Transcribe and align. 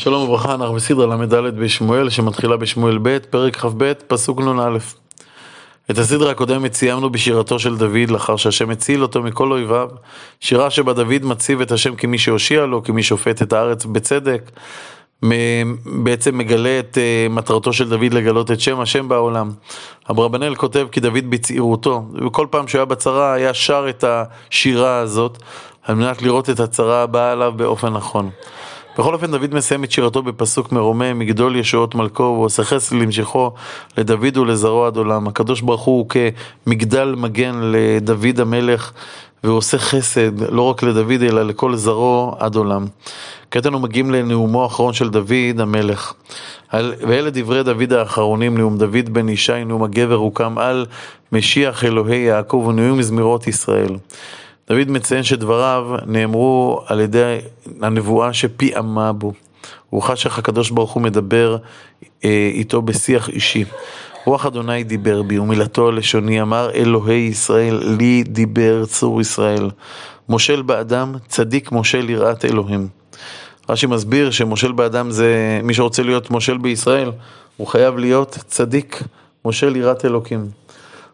שלום 0.00 0.22
וברכה, 0.22 0.54
אנחנו 0.54 0.74
בסדרה 0.74 1.06
ל"ד 1.06 1.34
בשמואל 1.34 2.10
שמתחילה 2.10 2.56
בשמואל 2.56 2.98
ב', 3.02 3.18
פרק 3.18 3.56
כ"ב, 3.56 3.92
פסוק 3.92 4.40
נ"א. 4.40 4.78
את 5.90 5.98
הסדרה 5.98 6.30
הקודמת 6.30 6.74
סיימנו 6.74 7.10
בשירתו 7.10 7.58
של 7.58 7.76
דוד 7.76 8.10
לאחר 8.10 8.36
שהשם 8.36 8.70
הציל 8.70 9.02
אותו 9.02 9.22
מכל 9.22 9.52
אויביו. 9.52 9.88
שירה 10.40 10.70
שבה 10.70 10.92
דוד 10.92 11.22
מציב 11.22 11.60
את 11.60 11.72
השם 11.72 11.96
כמי 11.96 12.18
שהושיע 12.18 12.66
לו, 12.66 12.82
כמי 12.82 13.02
שופט 13.02 13.42
את 13.42 13.52
הארץ 13.52 13.84
בצדק. 13.84 14.50
בעצם 16.02 16.38
מגלה 16.38 16.78
את 16.78 16.98
אה, 16.98 17.26
מטרתו 17.30 17.72
של 17.72 17.88
דוד 17.88 18.14
לגלות 18.14 18.50
את 18.50 18.60
שם 18.60 18.80
השם 18.80 19.08
בעולם. 19.08 19.50
אברבנאל 20.10 20.54
כותב 20.54 20.86
כי 20.92 21.00
דוד 21.00 21.30
בצעירותו, 21.30 22.04
וכל 22.26 22.46
פעם 22.50 22.68
שהוא 22.68 22.78
היה 22.78 22.84
בצרה 22.84 23.32
היה 23.32 23.54
שר 23.54 23.86
את 23.88 24.04
השירה 24.04 24.98
הזאת 24.98 25.38
על 25.82 25.94
מנת 25.94 26.22
לראות 26.22 26.50
את 26.50 26.60
הצרה 26.60 27.02
הבאה 27.02 27.32
עליו 27.32 27.52
באופן 27.56 27.92
נכון. 27.92 28.30
בכל 28.98 29.14
אופן 29.14 29.30
דוד 29.30 29.54
מסיים 29.54 29.84
את 29.84 29.90
שירתו 29.90 30.22
בפסוק 30.22 30.72
מרומם, 30.72 31.18
מגדול 31.18 31.56
ישועות 31.56 31.94
מלכו, 31.94 32.22
ועושה 32.22 32.64
חסד 32.64 32.96
למשכו 32.96 33.52
לדוד 33.98 34.36
ולזרוע 34.36 34.86
עד 34.86 34.96
עולם. 34.96 35.28
הקדוש 35.28 35.60
ברוך 35.60 35.82
הוא 35.82 36.06
כמגדל 36.08 37.14
מגן 37.16 37.60
לדוד 37.62 38.40
המלך, 38.40 38.92
והוא 39.44 39.56
עושה 39.56 39.78
חסד 39.78 40.40
לא 40.40 40.62
רק 40.62 40.82
לדוד 40.82 41.22
אלא 41.22 41.42
לכל 41.42 41.76
זרעו 41.76 42.34
עד 42.38 42.56
עולם. 42.56 42.86
כעת 43.50 43.66
אנו 43.66 43.80
מגיעים 43.80 44.10
לנאומו 44.10 44.62
האחרון 44.62 44.92
של 44.92 45.10
דוד 45.10 45.60
המלך. 45.60 46.12
ואלה 46.72 47.30
דברי 47.30 47.62
דוד 47.62 47.92
האחרונים, 47.92 48.58
נאום 48.58 48.78
דוד 48.78 49.08
בן 49.12 49.28
ישי, 49.28 49.64
נאום 49.66 49.82
הגבר 49.82 50.14
הוקם 50.14 50.58
על 50.58 50.86
משיח 51.32 51.84
אלוהי 51.84 52.18
יעקב 52.18 52.64
ונאום 52.68 52.98
מזמירות 52.98 53.46
ישראל. 53.46 53.96
דוד 54.70 54.90
מציין 54.90 55.22
שדבריו 55.22 55.90
נאמרו 56.06 56.80
על 56.86 57.00
ידי 57.00 57.38
הנבואה 57.82 58.32
שפיעמה 58.32 59.12
בו. 59.12 59.32
הוא 59.90 60.02
חש 60.02 60.26
איך 60.26 60.38
הקדוש 60.38 60.70
ברוך 60.70 60.92
הוא 60.92 61.02
מדבר 61.02 61.56
אה, 62.24 62.50
איתו 62.54 62.82
בשיח 62.82 63.28
אישי. 63.28 63.64
רוח 64.24 64.46
אדוני 64.46 64.84
דיבר 64.84 65.22
בי 65.22 65.38
ומילתו 65.38 65.88
הלשוני 65.88 66.42
אמר 66.42 66.70
אלוהי 66.74 67.18
ישראל 67.18 67.80
לי 67.98 68.22
דיבר 68.26 68.84
צור 68.86 69.20
ישראל. 69.20 69.70
מושל 70.28 70.62
באדם 70.62 71.14
צדיק 71.28 71.72
מושל 71.72 72.10
יראת 72.10 72.44
אלוהים. 72.44 72.88
רש"י 73.68 73.86
מסביר 73.86 74.30
שמושל 74.30 74.72
באדם 74.72 75.10
זה 75.10 75.60
מי 75.62 75.74
שרוצה 75.74 76.02
להיות 76.02 76.30
מושל 76.30 76.58
בישראל 76.58 77.10
הוא 77.56 77.66
חייב 77.66 77.98
להיות 77.98 78.38
צדיק 78.46 79.02
מושל 79.44 79.76
יראת 79.76 80.04
אלוקים. 80.04 80.59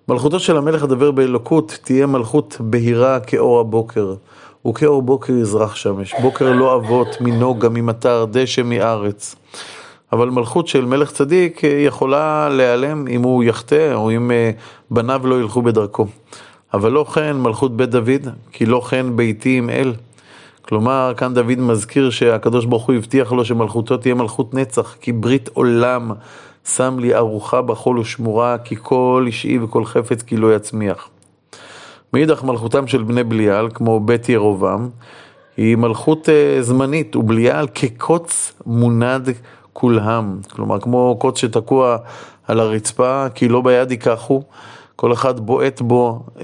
מלכותו 0.08 0.40
של 0.40 0.56
המלך 0.56 0.82
הדבר 0.82 1.10
באלוקות 1.10 1.78
תהיה 1.82 2.06
מלכות 2.06 2.56
בהירה 2.60 3.20
כאור 3.20 3.60
הבוקר, 3.60 4.14
וכאור 4.68 5.02
בוקר 5.02 5.32
יזרח 5.32 5.74
שמש. 5.74 6.14
בוקר 6.22 6.52
לא 6.52 6.76
אבות, 6.76 7.08
מנוגה, 7.20 7.68
ממטר, 7.68 8.26
דשא, 8.30 8.62
מארץ. 8.64 9.36
אבל 10.12 10.30
מלכות 10.30 10.68
של 10.68 10.84
מלך 10.84 11.12
צדיק 11.12 11.62
יכולה 11.86 12.48
להיעלם 12.48 13.08
אם 13.08 13.22
הוא 13.22 13.44
יחטא 13.44 13.94
או 13.94 14.10
אם 14.10 14.30
אה, 14.30 14.50
בניו 14.90 15.26
לא 15.26 15.40
ילכו 15.40 15.62
בדרכו. 15.62 16.06
אבל 16.74 16.92
לא 16.92 17.04
כן 17.04 17.36
מלכות 17.36 17.76
בית 17.76 17.90
דוד, 17.90 18.28
כי 18.52 18.66
לא 18.66 18.80
כן 18.80 19.16
ביתי 19.16 19.58
עם 19.58 19.70
אל. 19.70 19.92
כלומר, 20.62 21.12
כאן 21.16 21.34
דוד 21.34 21.58
מזכיר 21.58 22.10
שהקדוש 22.10 22.64
ברוך 22.64 22.86
הוא 22.86 22.94
הבטיח 22.94 23.32
לו 23.32 23.44
שמלכותו 23.44 23.96
תהיה 23.96 24.14
מלכות 24.14 24.54
נצח, 24.54 24.96
כי 25.00 25.12
ברית 25.12 25.48
עולם 25.52 26.10
שם 26.66 26.98
לי 26.98 27.14
ארוחה 27.14 27.62
בחול 27.62 27.98
ושמורה, 27.98 28.58
כי 28.58 28.76
כל 28.82 29.24
אישי 29.26 29.58
וכל 29.58 29.84
חפץ 29.84 30.22
כי 30.22 30.36
לא 30.36 30.54
יצמיח. 30.56 31.08
מאידך 32.12 32.44
מלכותם 32.44 32.86
של 32.86 33.02
בני 33.02 33.24
בליעל, 33.24 33.68
כמו 33.74 34.00
בית 34.00 34.28
ירובעם, 34.28 34.88
היא 35.56 35.76
מלכות 35.76 36.28
uh, 36.28 36.62
זמנית, 36.62 37.16
ובליעל 37.16 37.66
כקוץ 37.74 38.52
מונד 38.66 39.28
כולהם. 39.72 40.38
כלומר, 40.50 40.80
כמו 40.80 41.16
קוץ 41.18 41.38
שתקוע 41.38 41.96
על 42.46 42.60
הרצפה, 42.60 43.26
כי 43.34 43.48
לא 43.48 43.60
ביד 43.60 43.90
ייקחו, 43.90 44.42
כל 44.96 45.12
אחד 45.12 45.40
בועט 45.40 45.80
בו, 45.80 46.20
uh, 46.38 46.42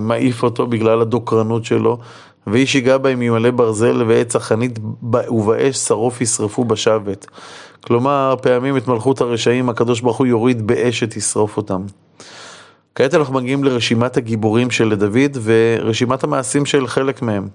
מעיף 0.00 0.42
אותו 0.42 0.66
בגלל 0.66 1.00
הדוקרנות 1.00 1.64
שלו, 1.64 1.98
ואיש 2.46 2.74
ייגע 2.74 2.98
בהם 2.98 3.22
ימלא 3.22 3.50
ברזל 3.50 4.02
ועץ 4.06 4.36
החנית 4.36 4.78
ובאש 5.28 5.76
שרוף 5.76 6.20
ישרפו 6.20 6.64
בשבת. 6.64 7.26
כלומר, 7.80 8.34
פעמים 8.42 8.76
את 8.76 8.88
מלכות 8.88 9.20
הרשעים 9.20 9.68
הקדוש 9.68 10.00
ברוך 10.00 10.16
הוא 10.16 10.26
יוריד 10.26 10.66
באש 10.66 11.00
שתשרוף 11.00 11.56
אותם. 11.56 11.82
כעת 12.94 13.14
אנחנו 13.14 13.34
מגיעים 13.34 13.64
לרשימת 13.64 14.16
הגיבורים 14.16 14.70
של 14.70 14.94
דוד 14.94 15.36
ורשימת 15.42 16.24
המעשים 16.24 16.66
של 16.66 16.86
חלק 16.86 17.22
מהם. 17.22 17.48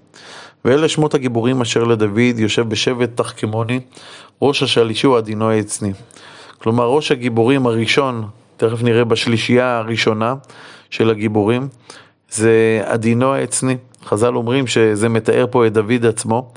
ואלה 0.64 0.88
שמות 0.88 1.14
הגיבורים 1.14 1.60
אשר 1.60 1.84
לדוד 1.84 2.38
יושב 2.38 2.68
בשבט 2.68 3.10
תחכמוני, 3.14 3.80
ראש 4.42 4.62
השלישי 4.62 5.06
הוא 5.06 5.16
עדינו 5.16 5.50
העצני. 5.50 5.92
כלומר, 6.58 6.86
ראש 6.86 7.12
הגיבורים 7.12 7.66
הראשון, 7.66 8.24
תכף 8.56 8.82
נראה 8.82 9.04
בשלישייה 9.04 9.78
הראשונה 9.78 10.34
של 10.90 11.10
הגיבורים, 11.10 11.68
זה 12.30 12.82
עדינו 12.84 13.34
העצני. 13.34 13.76
חז"ל 14.04 14.36
אומרים 14.36 14.66
שזה 14.66 15.08
מתאר 15.08 15.46
פה 15.50 15.66
את 15.66 15.72
דוד 15.72 16.06
עצמו. 16.08 16.52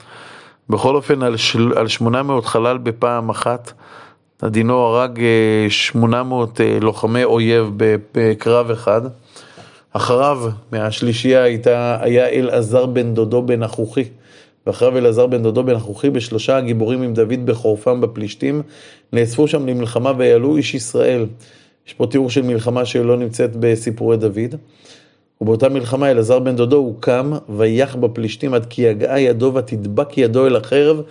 בכל 0.70 0.96
אופן, 0.96 1.24
על, 1.24 1.38
של, 1.38 1.74
על 1.76 1.88
800 1.88 2.46
חלל 2.46 2.78
בפעם 2.78 3.30
אחת, 3.30 3.72
עדינו 4.42 4.78
הרג 4.80 5.20
800 5.70 6.62
אה, 6.62 6.66
אה, 6.66 6.80
לוחמי 6.80 7.24
אויב 7.24 7.72
בקרב 8.14 8.72
אחד. 8.72 9.02
אחריו, 9.94 10.44
מהשלישייה, 10.72 11.44
הייתה, 11.44 11.98
היה 12.02 12.30
אלעזר 12.30 12.86
בן 12.86 13.14
דודו 13.14 13.42
בן 13.42 13.64
אחוכי. 13.64 14.04
ואחריו 14.68 14.98
אלעזר 14.98 15.28
בן 15.28 15.44
דודו 15.44 15.64
בן 15.64 15.76
אחוכי 15.76 16.10
בשלושה 16.10 16.58
הגיבורים 16.58 17.02
עם 17.02 17.14
דוד 17.14 17.46
בחורפם 17.46 18.02
בפלישתים, 18.02 18.62
נאספו 19.14 19.48
שם 19.48 19.68
למלחמה 19.68 20.12
ויעלו 20.18 20.58
איש 20.58 20.74
ישראל. 20.74 21.26
יש 21.88 21.94
פה 21.94 22.08
תיאור 22.08 22.30
של 22.30 22.42
מלחמה 22.42 22.86
שלא 22.86 23.18
נמצאת 23.18 23.52
בסיפורי 23.56 24.18
דוד. 24.18 24.56
ובאותה 25.42 25.70
מלחמה 25.70 26.12
אלעזר 26.12 26.40
בן 26.40 26.56
דודו 26.56 26.78
הוקם 26.78 27.32
ויח 27.50 27.96
בפלישתים 27.96 28.54
עד 28.54 28.66
כי 28.66 28.82
יגעה 28.82 29.20
ידו 29.20 29.52
ותדבק 29.56 30.18
ידו 30.18 30.48
אל 30.48 30.56
החרב 30.56 31.02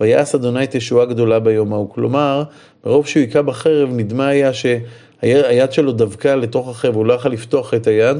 ויעש 0.00 0.34
אדוני 0.34 0.64
תשועה 0.70 1.04
גדולה 1.04 1.38
ביום 1.38 1.72
ההוא. 1.72 1.90
כלומר, 1.90 2.42
מרוב 2.86 3.06
שהוא 3.06 3.20
היכה 3.20 3.42
בחרב 3.42 3.88
נדמה 3.92 4.28
היה 4.28 4.52
שהיד 4.52 5.72
שלו 5.72 5.92
דבקה 5.92 6.36
לתוך 6.36 6.68
החרב, 6.68 6.94
הוא 6.94 7.06
לא 7.06 7.12
יכול 7.12 7.32
לפתוח 7.32 7.74
את 7.74 7.86
היד. 7.86 8.16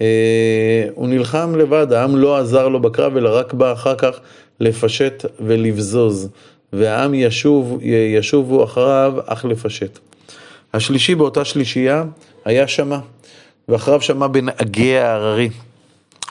אה, 0.00 0.86
הוא 0.94 1.08
נלחם 1.08 1.54
לבד, 1.56 1.92
העם 1.92 2.16
לא 2.16 2.38
עזר 2.38 2.68
לו 2.68 2.80
בקרב 2.80 3.16
אלא 3.16 3.38
רק 3.38 3.52
בא 3.52 3.72
אחר 3.72 3.94
כך 3.94 4.20
לפשט 4.60 5.24
ולבזוז. 5.40 6.28
והעם 6.72 7.14
ישוב, 7.14 7.78
ישובו 7.82 8.64
אחריו 8.64 9.14
אך 9.26 9.44
לפשט. 9.44 9.98
השלישי 10.74 11.14
באותה 11.14 11.44
שלישייה 11.44 12.04
היה 12.44 12.68
שמע. 12.68 12.98
ואחריו 13.68 14.00
שמע 14.00 14.26
בנהגי 14.26 14.98
ההררי. 14.98 15.50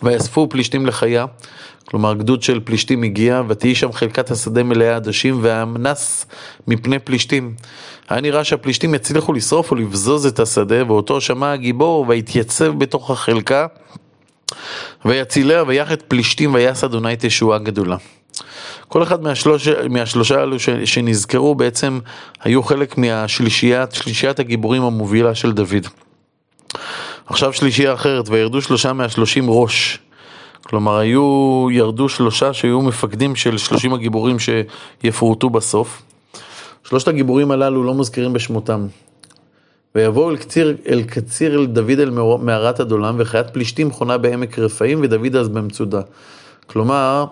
ויאספו 0.03 0.47
פלישתים 0.49 0.85
לחיה, 0.85 1.25
כלומר 1.85 2.13
גדוד 2.13 2.43
של 2.43 2.59
פלישתים 2.63 3.03
הגיע, 3.03 3.41
ותהי 3.47 3.75
שם 3.75 3.91
חלקת 3.91 4.31
השדה 4.31 4.63
מלאה 4.63 4.95
עדשים, 4.95 5.39
והעם 5.41 5.77
נס 5.77 6.25
מפני 6.67 6.99
פלישתים. 6.99 7.53
היה 8.09 8.21
נראה 8.21 8.43
שהפלישתים 8.43 8.95
יצליחו 8.95 9.33
לשרוף 9.33 9.71
ולבזוז 9.71 10.25
את 10.25 10.39
השדה, 10.39 10.91
ואותו 10.91 11.21
שמע 11.21 11.51
הגיבור, 11.51 12.05
ויתייצב 12.07 12.77
בתוך 12.77 13.11
החלקה, 13.11 13.67
ויציליה 15.05 15.63
ויח 15.67 15.89
פלישתים, 16.07 16.53
ויעש 16.53 16.83
אדוני 16.83 17.13
תשועה 17.19 17.59
גדולה. 17.59 17.97
כל 18.87 19.03
אחד 19.03 19.23
מהשלוש, 19.23 19.67
מהשלושה 19.67 20.39
האלו 20.39 20.57
שנזכרו 20.85 21.55
בעצם 21.55 21.99
היו 22.43 22.63
חלק 22.63 22.97
מהשלישיית, 22.97 23.91
שלישיית 23.91 24.39
הגיבורים 24.39 24.83
המובילה 24.83 25.35
של 25.35 25.51
דוד. 25.51 25.87
עכשיו 27.27 27.53
שלישייה 27.53 27.93
אחרת, 27.93 28.29
וירדו 28.29 28.61
שלושה 28.61 28.93
מהשלושים 28.93 29.45
ראש. 29.49 29.99
כלומר, 30.63 30.97
היו, 30.97 31.67
ירדו 31.71 32.09
שלושה 32.09 32.53
שהיו 32.53 32.81
מפקדים 32.81 33.35
של 33.35 33.57
שלושים 33.57 33.93
הגיבורים 33.93 34.37
שיפורטו 34.39 35.49
בסוף. 35.49 36.01
שלושת 36.83 37.07
הגיבורים 37.07 37.51
הללו 37.51 37.83
לא 37.83 37.93
מוזכרים 37.93 38.33
בשמותם. 38.33 38.87
ויבואו 39.95 40.29
אל 40.29 40.37
קציר, 40.37 40.77
אל 40.89 41.03
קציר 41.03 41.59
אל 41.59 41.65
דוד 41.65 41.99
אל 41.99 42.09
מערת 42.41 42.79
הדולם, 42.79 43.15
וחיית 43.19 43.49
פלישתים 43.49 43.91
חונה 43.91 44.17
בעמק 44.17 44.59
רפאים, 44.59 44.99
ודוד 45.03 45.35
אז 45.35 45.49
במצודה. 45.49 46.01
כלומר, 46.67 47.25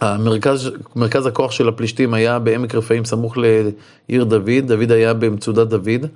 המרכז, 0.00 0.70
מרכז 0.96 1.26
הכוח 1.26 1.50
של 1.50 1.68
הפלישתים 1.68 2.14
היה 2.14 2.38
בעמק 2.38 2.74
רפאים 2.74 3.04
סמוך 3.04 3.38
לעיר 3.38 4.24
דוד, 4.24 4.66
דוד 4.66 4.92
היה 4.92 5.14
במצודת 5.14 5.68
דוד. 5.68 6.06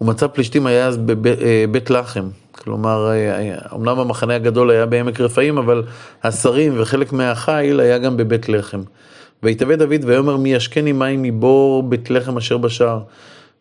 ומצב 0.00 0.26
פלישתים 0.26 0.66
היה 0.66 0.86
אז 0.86 0.96
בבית 0.96 1.90
אה, 1.90 1.98
לחם. 1.98 2.28
כלומר, 2.52 3.10
אמנם 3.74 3.98
המחנה 3.98 4.34
הגדול 4.34 4.70
היה 4.70 4.86
בעמק 4.86 5.20
רפאים, 5.20 5.58
אבל 5.58 5.82
השרים 6.22 6.72
וחלק 6.76 7.12
מהחיל 7.12 7.80
היה 7.80 7.98
גם 7.98 8.16
בבית 8.16 8.48
לחם. 8.48 8.82
ויתאבא 9.42 9.76
דוד 9.76 10.04
ויאמר 10.04 10.36
מי 10.36 10.54
ישקני 10.54 10.92
מים 10.92 11.22
מבור 11.22 11.82
בית 11.82 12.10
לחם 12.10 12.36
אשר 12.36 12.56
בשער. 12.56 13.00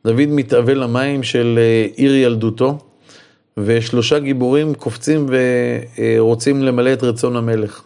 דוד 0.05 0.27
מתאבל 0.27 0.83
למים 0.83 1.23
של 1.23 1.59
אה, 1.61 1.87
עיר 1.95 2.15
ילדותו, 2.15 2.77
ושלושה 3.57 4.19
גיבורים 4.19 4.73
קופצים 4.73 5.25
ורוצים 5.97 6.63
למלא 6.63 6.93
את 6.93 7.03
רצון 7.03 7.35
המלך. 7.35 7.81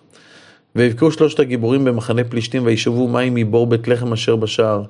ויבקעו 0.76 1.12
שלושת 1.12 1.40
הגיבורים 1.40 1.86
במחנה 1.86 2.24
פלישתים 2.24 2.66
וישאבו 2.66 3.08
מים 3.08 3.36
מבור 3.36 3.68
בית 3.68 3.88
לחם 3.88 4.14
אשר 4.14 4.36
בשער. 4.36 4.84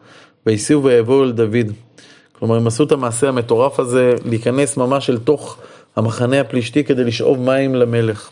ויסיעו 0.46 0.84
ויבואו 0.84 1.24
אל 1.24 1.32
דוד. 1.32 1.72
כלומר, 2.40 2.56
הם 2.56 2.68
עשו 2.68 2.84
את 2.84 2.92
המעשה 2.92 3.30
המטורף 3.30 3.80
הזה, 3.80 4.14
להיכנס 4.26 4.78
ממש 4.78 5.10
אל 5.10 5.18
תוך 5.18 5.58
המחנה 5.96 6.42
הפלישתי 6.42 6.84
כדי 6.84 7.04
לשאוב 7.04 7.40
מים 7.40 7.76
למלך. 7.76 8.30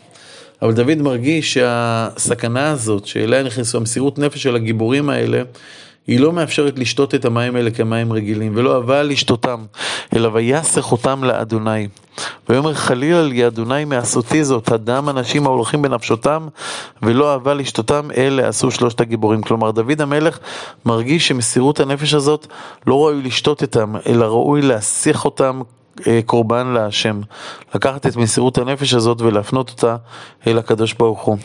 אבל 0.62 0.72
דוד 0.72 0.94
מרגיש 0.98 1.54
שהסכנה 1.54 2.70
הזאת, 2.70 3.06
שאליה 3.06 3.42
נכנסו 3.42 3.78
המסירות 3.78 4.18
נפש 4.18 4.42
של 4.42 4.56
הגיבורים 4.56 5.10
האלה, 5.10 5.42
היא 6.06 6.20
לא 6.20 6.32
מאפשרת 6.32 6.78
לשתות 6.78 7.14
את 7.14 7.24
המים 7.24 7.56
האלה 7.56 7.70
כמים 7.70 8.12
רגילים, 8.12 8.52
ולא 8.56 8.74
אהבה 8.74 9.02
לשתותם, 9.02 9.64
אלא 10.16 10.30
ויסך 10.32 10.92
אותם 10.92 11.24
לאדוני. 11.24 11.88
ויאמר 12.48 12.74
חלילה 12.74 13.22
לי 13.22 13.46
אדוני 13.46 13.84
מעשותי 13.84 14.44
זאת, 14.44 14.72
הדם 14.72 15.08
אנשים 15.08 15.46
ההולכים 15.46 15.82
בנפשותם, 15.82 16.48
ולא 17.02 17.32
אהבה 17.32 17.54
לשתותם, 17.54 18.08
אלה 18.16 18.48
עשו 18.48 18.70
שלושת 18.70 19.00
הגיבורים. 19.00 19.42
כלומר, 19.42 19.70
דוד 19.70 20.00
המלך 20.00 20.38
מרגיש 20.86 21.28
שמסירות 21.28 21.80
הנפש 21.80 22.14
הזאת 22.14 22.46
לא 22.86 22.94
ראוי 22.94 23.22
לשתות 23.22 23.62
איתם, 23.62 23.94
אלא 24.06 24.24
ראוי 24.24 24.62
להסיח 24.62 25.24
אותם 25.24 25.60
אה, 26.06 26.20
קורבן 26.26 26.66
להשם. 26.66 27.20
לקחת 27.74 28.06
את 28.06 28.16
מסירות 28.16 28.58
הנפש 28.58 28.94
הזאת 28.94 29.20
ולהפנות 29.20 29.70
אותה 29.70 29.96
אל 30.46 30.58
הקדוש 30.58 30.92
ברוך 30.92 31.20
הוא. 31.20 31.36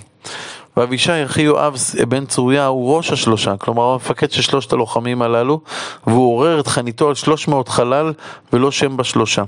ואבישי 0.77 1.25
אחי 1.25 1.41
יואב 1.41 1.75
בן 2.07 2.25
צוריה 2.25 2.65
הוא 2.65 2.97
ראש 2.97 3.11
השלושה, 3.11 3.57
כלומר 3.57 3.83
המפקד 3.83 4.31
של 4.31 4.41
שלושת 4.41 4.73
הלוחמים 4.73 5.21
הללו, 5.21 5.59
והוא 6.07 6.33
עורר 6.33 6.59
את 6.59 6.67
חניתו 6.67 7.09
על 7.09 7.15
שלוש 7.15 7.47
מאות 7.47 7.69
חלל 7.69 8.13
ולא 8.53 8.71
שם 8.71 8.97
בשלושה. 8.97 9.43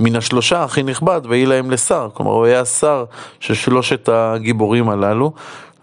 מן 0.00 0.16
השלושה 0.16 0.64
הכי 0.64 0.82
נכבד 0.82 1.20
ויהי 1.28 1.46
להם 1.46 1.70
לשר, 1.70 2.08
כלומר 2.14 2.32
הוא 2.32 2.44
היה 2.44 2.64
שר 2.64 3.04
של 3.40 3.54
שלושת 3.54 4.08
הגיבורים 4.12 4.88
הללו, 4.88 5.32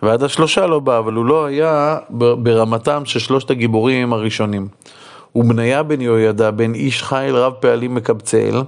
ועד 0.02 0.24
השלושה 0.24 0.68
לא 0.68 0.80
בא, 0.80 1.00
אבל 1.00 1.14
הוא 1.14 1.26
לא 1.26 1.46
היה 1.46 1.98
ברמתם 2.38 3.06
של 3.06 3.20
שלושת 3.20 3.50
הגיבורים 3.50 4.14
הראשונים. 4.14 4.68
ובניה 5.36 5.84
בן 5.84 6.02
יהוידע 6.02 6.52
בן 6.52 6.74
איש 6.74 7.04
חיל 7.04 7.36
רב 7.36 7.54
פעלים 7.54 7.96
מקבצאל, 7.96 8.62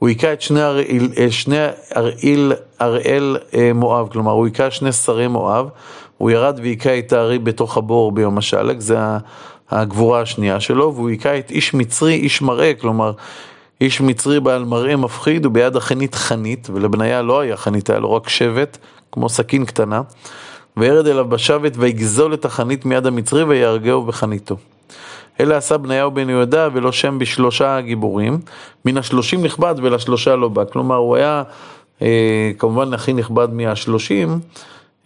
הוא 0.00 0.08
היכה 0.08 0.32
את 0.32 0.42
שני 0.42 0.60
הראיל, 0.60 1.08
אה, 1.18 1.30
שני 1.30 1.56
הראיל, 1.94 2.52
הראל 2.78 3.36
אה, 3.54 3.72
מואב, 3.74 4.08
כלומר 4.12 4.32
הוא 4.32 4.46
היכה 4.46 4.70
שני 4.70 4.92
שרי 4.92 5.28
מואב, 5.28 5.68
הוא 6.18 6.30
ירד 6.30 6.58
והיכה 6.62 6.98
את 6.98 7.12
הארי 7.12 7.38
בתוך 7.38 7.76
הבור 7.76 8.12
ביום 8.12 8.38
השלג, 8.38 8.80
זה 8.80 8.96
הגבורה 9.70 10.20
השנייה 10.20 10.60
שלו, 10.60 10.94
והוא 10.94 11.08
היכה 11.08 11.38
את 11.38 11.50
איש 11.50 11.74
מצרי, 11.74 12.14
איש 12.14 12.42
מראה, 12.42 12.72
כלומר 12.80 13.12
איש 13.80 14.00
מצרי 14.00 14.40
בעל 14.40 14.64
מראה 14.64 14.96
מפחיד, 14.96 15.46
וביד 15.46 15.76
החנית 15.76 16.14
חנית, 16.14 16.68
ולבניה 16.72 17.22
לא 17.22 17.40
היה 17.40 17.56
חנית, 17.56 17.90
היה 17.90 17.98
לו 17.98 18.12
רק 18.12 18.28
שבט, 18.28 18.78
כמו 19.12 19.28
סכין 19.28 19.64
קטנה, 19.64 20.02
וירד 20.76 21.06
אליו 21.06 21.28
בשבת 21.28 21.72
ויגזול 21.76 22.34
את 22.34 22.44
החנית 22.44 22.84
מיד 22.84 23.06
המצרי 23.06 23.44
ויהרגהו 23.44 24.02
בחניתו. 24.02 24.56
אלה 25.40 25.56
עשה 25.56 25.78
בניהו 25.78 26.10
בן 26.10 26.30
יהודה 26.30 26.68
ולא 26.72 26.92
שם 26.92 27.18
בשלושה 27.18 27.80
גיבורים, 27.80 28.38
מן 28.84 28.96
השלושים 28.96 29.44
נכבד 29.44 29.74
ולשלושה 29.82 30.36
לא 30.36 30.48
בא. 30.48 30.64
כלומר, 30.64 30.96
הוא 30.96 31.16
היה 31.16 31.42
אה, 32.02 32.50
כמובן 32.58 32.94
הכי 32.94 33.12
נכבד 33.12 33.48
מהשלושים 33.52 34.40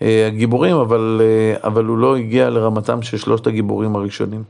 אה, 0.03 0.27
הגיבורים, 0.27 0.77
אבל, 0.77 1.21
אה, 1.25 1.69
אבל 1.69 1.85
הוא 1.85 1.99
לא 1.99 2.17
הגיע 2.17 2.51
לרמתם 2.51 3.03
של 3.03 3.17
שלושת 3.17 3.47
הגיבורים 3.47 3.97
הראשונים. 3.97 4.43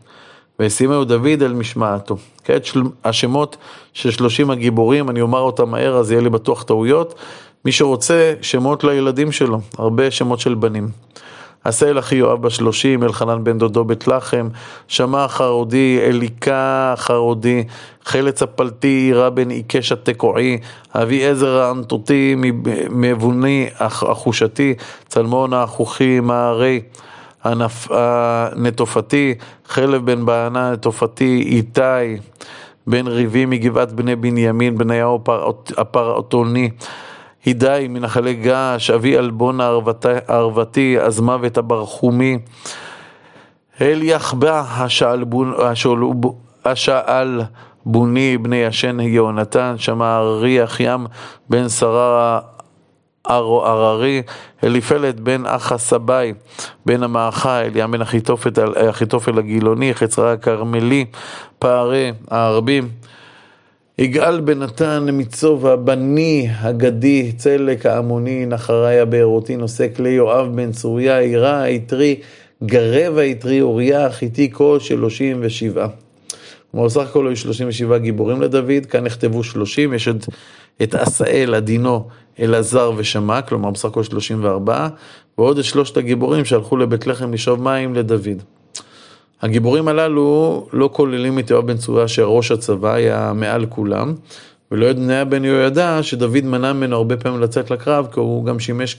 ושימהו 0.61 1.05
דוד 1.05 1.43
אל 1.43 1.53
משמעתו. 1.53 2.17
כעת 2.45 2.65
של... 2.65 2.83
השמות 3.05 3.57
של 3.93 4.11
שלושים 4.11 4.51
הגיבורים, 4.51 5.11
אני 5.11 5.21
אומר 5.21 5.39
אותם 5.39 5.71
מהר, 5.71 5.97
אז 5.97 6.11
יהיה 6.11 6.23
לי 6.23 6.31
בטוח 6.31 6.63
טעויות. 6.63 7.15
מי 7.65 7.73
שרוצה, 7.73 8.35
שמות 8.43 8.85
לילדים 8.85 9.33
שלו, 9.33 9.61
הרבה 9.79 10.11
שמות 10.11 10.41
של 10.41 10.55
בנים. 10.55 10.89
עשה 11.65 11.91
אל 11.91 11.99
אחי 11.99 12.17
יואב 12.17 12.43
בשלושים, 12.43 13.03
אלחנן 13.03 13.45
בן 13.45 13.59
דודו 13.59 13.85
בית 13.85 14.09
לחם, 14.09 14.49
שמע 14.89 15.29
חרודי, 15.29 15.99
אליקה 16.03 16.95
חרודי, 16.97 17.65
חלץ 18.05 18.43
הפלטי, 18.43 18.87
עירה 18.89 19.31
בן 19.31 19.51
עיקש 19.51 19.93
התקועי, 19.93 20.59
אבי 20.95 21.27
עזר 21.27 21.59
האנטותי, 21.59 22.35
מבוני 22.91 23.69
החושתי, 23.81 24.75
צלמון 25.09 25.53
האחוכי, 25.53 26.21
מערי. 26.21 26.81
הנטופתי, 27.45 29.35
חלב 29.67 30.07
בן 30.07 30.27
בענה 30.27 30.73
נטופתי, 30.73 31.45
איתי, 31.47 32.21
בן 32.87 33.07
ריבי 33.07 33.47
מגבעת 33.47 33.93
בני 33.93 34.17
בנימין, 34.17 34.79
בניהו 34.79 35.25
הפרעוטוני, 35.77 36.71
הידי 37.45 37.87
מנחלי 37.91 38.35
געש, 38.35 38.91
אבי 38.91 39.17
עלבון 39.17 39.61
הערבתי, 39.61 41.01
אז 41.01 41.21
מוות 41.21 41.59
הברחומי. 41.59 42.39
אל 43.81 44.03
יחבא 44.03 44.65
השאל 46.65 47.41
בוני 47.87 48.39
בני 48.39 48.57
ישן 48.57 49.01
יהונתן, 49.01 49.75
שמע 49.79 50.19
אריח 50.19 50.81
ים 50.81 51.07
בן 51.51 51.69
שרה 51.69 52.41
הררי, 53.25 54.23
אליפלת 54.65 55.21
בן 55.21 55.47
אחא 55.47 55.79
סבאי, 55.79 56.35
בן 56.87 57.03
המאחה, 57.03 57.61
אליאם 57.61 57.91
בן 57.91 58.03
אחיתופל 58.91 59.39
הגילוני, 59.39 59.95
חצרה 59.95 60.33
הכרמלי, 60.33 61.05
פערי 61.59 62.13
הערבים. 62.31 62.89
יגאל 63.99 64.41
בנתן 64.41 65.07
מצובע, 65.13 65.77
בני 65.77 66.49
הגדי, 66.51 67.33
צלק 67.37 67.87
העמוני, 67.87 68.47
נחרי 68.47 69.01
הבארותי, 69.01 69.57
נושא 69.57 69.87
כלי 69.97 70.11
יואב 70.11 70.57
בן 70.57 70.73
צוריה, 70.73 71.19
עירה 71.19 71.63
היתרי, 71.63 72.21
גרב 72.65 73.19
היתרי, 73.19 73.61
אוריה 73.61 74.07
החיתי, 74.07 74.51
כל 74.53 74.81
שלושים 74.81 75.37
ושבעה. 75.41 75.89
כלומר, 76.71 76.89
סך 76.89 77.01
הכל 77.01 77.27
היו 77.27 77.37
שלושים 77.37 77.69
ושבעה 77.69 77.99
גיבורים 77.99 78.43
לדוד, 78.43 78.87
כאן 78.91 79.05
נכתבו 79.05 79.45
שלושים, 79.45 79.95
יש 79.95 80.09
את, 80.09 80.27
את 80.83 80.95
עשאל, 80.95 81.55
עדינו, 81.55 82.09
אלעזר 82.41 82.93
ושמע, 82.97 83.43
כלומר 83.43 83.71
בסך 83.71 83.85
הכל 83.85 84.03
שלושים 84.03 84.45
וארבעה, 84.45 84.89
ועוד 85.39 85.59
את 85.59 85.65
שלושת 85.65 85.97
הגיבורים 85.97 86.45
שהלכו 86.45 86.77
לבית 86.77 87.07
לחם 87.07 87.33
לשאוב 87.33 87.63
מים 87.63 87.95
לדוד. 87.95 88.43
הגיבורים 89.43 89.89
הללו 89.89 90.67
לא 90.73 90.91
כוללים 90.93 91.39
את 91.39 91.51
יואב 91.51 91.67
בן 91.67 91.77
צרויה 91.77 92.09
שראש 92.09 92.51
הצבא 92.51 92.93
היה 92.93 93.33
מעל 93.35 93.67
כולם, 93.67 94.15
ולא 94.71 94.87
יודע 94.87 95.25
בן 95.25 95.45
יהוידע 95.45 95.99
שדוד 96.03 96.45
מנע 96.45 96.73
ממנו 96.73 96.97
הרבה 96.97 97.17
פעמים 97.17 97.41
לצאת 97.41 97.71
לקרב, 97.71 98.09
כי 98.13 98.21
הוא 98.21 98.45
גם 98.45 98.59
שימש 98.59 98.97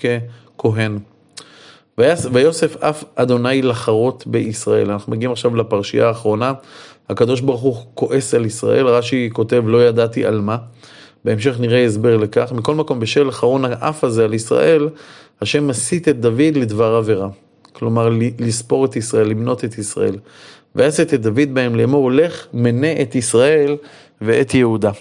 ככהן. 0.58 1.00
ויוסף 2.32 2.84
אף 2.84 3.04
אדוני 3.16 3.62
לחרות 3.62 4.24
בישראל. 4.28 4.92
אנחנו 4.92 5.12
מגיעים 5.12 5.32
עכשיו 5.32 5.56
לפרשייה 5.56 6.08
האחרונה. 6.08 6.54
הקדוש 7.10 7.42
ברוך 7.42 7.62
הוא 7.62 7.75
כועס 7.94 8.34
על 8.34 8.46
ישראל, 8.46 8.88
רש"י 8.88 9.30
כותב 9.34 9.63
לא 9.68 9.86
ידעתי 9.86 10.25
על 10.25 10.42
מה. 10.42 10.58
בהמשך 11.25 11.60
נראה 11.60 11.86
הסבר 11.86 12.18
לכך. 12.18 12.51
מכל 12.56 12.75
מקום, 12.75 13.00
בשל 13.00 13.32
חרון 13.32 13.65
האף 13.65 14.04
הזה 14.04 14.24
על 14.24 14.34
ישראל, 14.34 14.89
השם 15.42 15.68
מסית 15.68 16.08
את 16.08 16.20
דוד 16.20 16.56
לדבר 16.56 16.96
עבירה. 16.96 17.27
כלומר 17.79 18.10
לספור 18.39 18.86
את 18.86 18.96
ישראל, 18.96 19.27
למנות 19.27 19.65
את 19.65 19.77
ישראל. 19.77 20.15
ויעשת 20.75 21.13
את 21.13 21.22
דוד 21.22 21.53
בהם 21.53 21.75
לאמור, 21.75 22.03
הולך 22.03 22.48
מנה 22.53 23.01
את 23.01 23.15
ישראל 23.15 23.77
ואת 24.22 24.53
יהודה. 24.53 24.91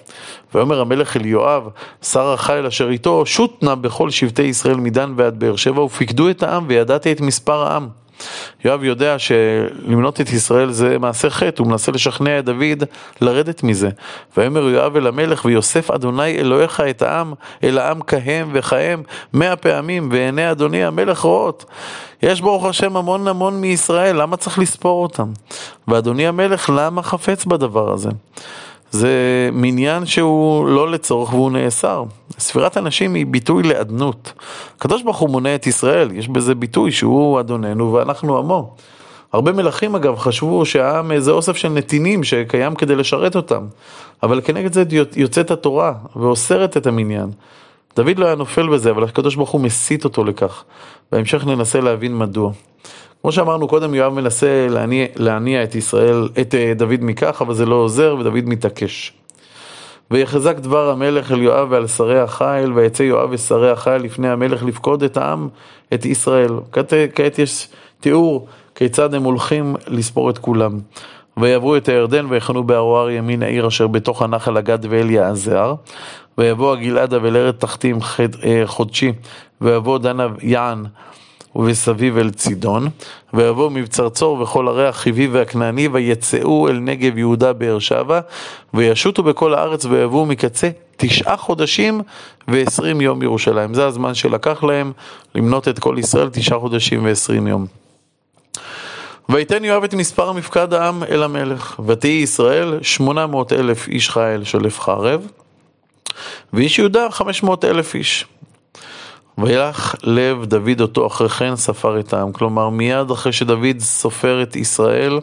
ויאמר 0.54 0.80
המלך 0.80 1.16
אל 1.16 1.26
יואב, 1.26 1.68
שר 2.02 2.32
החיל 2.32 2.66
אשר 2.66 2.90
איתו, 2.90 3.26
שוט 3.26 3.62
נא 3.62 3.74
בכל 3.74 4.10
שבטי 4.10 4.42
ישראל 4.42 4.76
מדן 4.76 5.12
ועד 5.16 5.38
באר 5.38 5.56
שבע, 5.56 5.82
ופיקדו 5.82 6.30
את 6.30 6.42
העם, 6.42 6.64
וידעתי 6.68 7.12
את 7.12 7.20
מספר 7.20 7.62
העם. 7.62 7.88
יואב 8.64 8.84
יודע 8.84 9.18
שלמנות 9.18 10.20
את 10.20 10.32
ישראל 10.32 10.72
זה 10.72 10.98
מעשה 10.98 11.30
חטא, 11.30 11.62
הוא 11.62 11.68
מנסה 11.68 11.92
לשכנע 11.92 12.38
את 12.38 12.44
דוד 12.44 12.84
לרדת 13.20 13.62
מזה. 13.62 13.88
ויאמר 14.36 14.68
יואב 14.68 14.96
אל 14.96 15.06
המלך, 15.06 15.44
ויוסף 15.44 15.90
אדוני 15.90 16.38
אלוהיך 16.38 16.80
את 16.80 17.02
העם, 17.02 17.34
אל 17.64 17.78
העם 17.78 18.00
כהם 18.02 18.50
וכהם 18.52 19.02
מאה 19.32 19.56
פעמים, 19.56 20.08
ועיני 20.12 20.50
אדוני 20.50 20.84
המלך 20.84 21.18
רואות. 21.18 21.64
יש 22.22 22.40
ברוך 22.40 22.64
השם 22.64 22.96
המון 22.96 23.28
המון 23.28 23.60
מישראל, 23.60 24.20
למה 24.22 24.36
צריך 24.36 24.58
לספור 24.58 25.02
אותם? 25.02 25.32
ואדוני 25.88 26.26
המלך, 26.26 26.70
למה 26.76 27.02
חפץ 27.02 27.44
בדבר 27.44 27.92
הזה? 27.92 28.10
זה 28.94 29.48
מניין 29.52 30.06
שהוא 30.06 30.66
לא 30.66 30.90
לצורך 30.90 31.32
והוא 31.32 31.52
נאסר. 31.52 32.04
ספירת 32.38 32.76
הנשים 32.76 33.14
היא 33.14 33.26
ביטוי 33.26 33.62
לאדנות. 33.62 34.32
הקדוש 34.76 35.02
ברוך 35.02 35.16
הוא 35.16 35.30
מונה 35.30 35.54
את 35.54 35.66
ישראל, 35.66 36.10
יש 36.12 36.28
בזה 36.28 36.54
ביטוי 36.54 36.92
שהוא 36.92 37.40
אדוננו 37.40 37.92
ואנחנו 37.92 38.38
עמו. 38.38 38.74
הרבה 39.32 39.52
מלכים 39.52 39.94
אגב 39.94 40.18
חשבו 40.18 40.66
שהעם 40.66 41.18
זה 41.18 41.30
אוסף 41.30 41.56
של 41.56 41.68
נתינים 41.68 42.24
שקיים 42.24 42.74
כדי 42.74 42.96
לשרת 42.96 43.36
אותם, 43.36 43.66
אבל 44.22 44.40
כנגד 44.44 44.72
זה 44.72 44.84
יוצאת 45.16 45.50
התורה 45.50 45.92
ואוסרת 46.16 46.76
את 46.76 46.86
המניין. 46.86 47.30
דוד 47.96 48.18
לא 48.18 48.26
היה 48.26 48.34
נופל 48.34 48.68
בזה, 48.68 48.90
אבל 48.90 49.04
הקדוש 49.04 49.36
ברוך 49.36 49.50
הוא 49.50 49.60
מסית 49.60 50.04
אותו 50.04 50.24
לכך. 50.24 50.64
בהמשך 51.12 51.46
ננסה 51.46 51.80
להבין 51.80 52.18
מדוע. 52.18 52.52
כמו 53.24 53.32
שאמרנו 53.32 53.68
קודם, 53.68 53.94
יואב 53.94 54.12
מנסה 54.12 54.66
להניע, 54.70 55.06
להניע 55.16 55.64
את 55.64 55.74
ישראל, 55.74 56.28
את 56.40 56.54
אה, 56.54 56.72
דוד 56.76 56.98
מכך, 57.00 57.42
אבל 57.42 57.54
זה 57.54 57.66
לא 57.66 57.74
עוזר 57.74 58.16
ודוד 58.20 58.44
מתעקש. 58.44 59.12
ויחזק 60.10 60.58
דבר 60.58 60.90
המלך 60.90 61.32
אל 61.32 61.42
יואב 61.42 61.68
ועל 61.70 61.86
שרי 61.86 62.20
החיל, 62.20 62.72
ויצא 62.74 63.02
יואב 63.02 63.28
ושרי 63.32 63.70
החיל 63.70 63.92
לפני 63.92 64.28
המלך 64.28 64.62
לפקוד 64.62 65.02
את 65.02 65.16
העם, 65.16 65.48
את 65.94 66.04
ישראל. 66.04 66.50
כעת, 66.72 66.92
כעת 67.14 67.38
יש 67.38 67.68
תיאור 68.00 68.46
כיצד 68.74 69.14
הם 69.14 69.22
הולכים 69.22 69.76
לספור 69.88 70.30
את 70.30 70.38
כולם. 70.38 70.78
ויעברו 71.36 71.76
את 71.76 71.88
הירדן 71.88 72.26
ויחנו 72.28 72.64
בערוער 72.64 73.10
ימין 73.10 73.42
העיר 73.42 73.68
אשר 73.68 73.86
בתוך 73.86 74.22
הנחל 74.22 74.56
הגד 74.56 74.78
ואל 74.88 75.10
יעזר. 75.10 75.74
ויבוא 76.38 76.72
הגלעדה 76.72 77.18
ואל 77.22 77.36
ארץ 77.36 77.54
תחתים 77.58 77.98
אה, 78.44 78.62
חודשי, 78.66 79.12
ויבוא 79.60 79.98
דנה 79.98 80.26
יען 80.42 80.84
ובסביב 81.56 82.18
אל 82.18 82.30
צידון, 82.30 82.88
ויבוא 83.34 83.70
מבצר 83.70 84.08
צור 84.08 84.40
וכל 84.40 84.68
ערי 84.68 84.88
החיבי 84.88 85.26
והכנעני, 85.26 85.88
ויצאו 85.88 86.68
אל 86.68 86.78
נגב 86.78 87.18
יהודה 87.18 87.52
באר 87.52 87.78
שבע, 87.78 88.20
וישוטו 88.74 89.22
בכל 89.22 89.54
הארץ 89.54 89.84
ויבואו 89.84 90.26
מקצה 90.26 90.70
תשעה 90.96 91.36
חודשים 91.36 92.00
ועשרים 92.48 93.00
יום 93.00 93.22
ירושלים. 93.22 93.74
זה 93.74 93.86
הזמן 93.86 94.14
שלקח 94.14 94.64
להם 94.64 94.92
למנות 95.34 95.68
את 95.68 95.78
כל 95.78 95.96
ישראל 95.98 96.28
תשעה 96.32 96.58
חודשים 96.58 97.04
ועשרים 97.04 97.46
יום. 97.46 97.66
ויתן 99.28 99.64
יואב 99.64 99.84
את 99.84 99.94
מספר 99.94 100.32
מפקד 100.32 100.74
העם 100.74 101.02
אל 101.04 101.22
המלך, 101.22 101.80
ותהי 101.86 102.10
ישראל 102.10 102.78
שמונה 102.82 103.26
מאות 103.26 103.52
אלף 103.52 103.88
איש 103.88 104.10
חיל 104.10 104.44
שולף 104.44 104.80
חרב, 104.80 105.26
ואיש 106.52 106.78
יהודה 106.78 107.10
חמש 107.10 107.42
מאות 107.42 107.64
אלף 107.64 107.94
איש. 107.94 108.26
וילך 109.38 109.94
לב 110.02 110.44
דוד 110.44 110.80
אותו 110.80 111.06
אחרי 111.06 111.28
כן 111.28 111.56
ספר 111.56 112.00
את 112.00 112.12
העם. 112.12 112.32
כלומר, 112.32 112.68
מיד 112.68 113.10
אחרי 113.10 113.32
שדוד 113.32 113.78
סופר 113.78 114.42
את 114.42 114.56
ישראל, 114.56 115.20